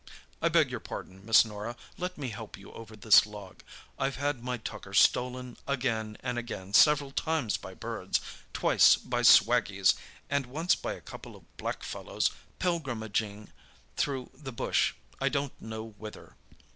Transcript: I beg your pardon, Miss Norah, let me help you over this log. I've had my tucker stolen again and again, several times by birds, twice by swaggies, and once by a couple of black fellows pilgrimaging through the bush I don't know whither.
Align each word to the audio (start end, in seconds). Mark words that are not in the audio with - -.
I 0.41 0.49
beg 0.49 0.71
your 0.71 0.79
pardon, 0.79 1.23
Miss 1.23 1.45
Norah, 1.45 1.75
let 1.95 2.17
me 2.17 2.29
help 2.29 2.57
you 2.57 2.71
over 2.71 2.95
this 2.95 3.27
log. 3.27 3.61
I've 3.99 4.15
had 4.15 4.43
my 4.43 4.57
tucker 4.57 4.95
stolen 4.95 5.57
again 5.67 6.17
and 6.21 6.39
again, 6.39 6.73
several 6.73 7.11
times 7.11 7.55
by 7.55 7.75
birds, 7.75 8.19
twice 8.51 8.95
by 8.95 9.21
swaggies, 9.21 9.93
and 10.27 10.47
once 10.47 10.73
by 10.73 10.93
a 10.93 11.01
couple 11.05 11.35
of 11.35 11.55
black 11.57 11.83
fellows 11.83 12.31
pilgrimaging 12.57 13.49
through 13.95 14.31
the 14.33 14.51
bush 14.51 14.95
I 15.21 15.29
don't 15.29 15.53
know 15.61 15.93
whither. 15.99 16.33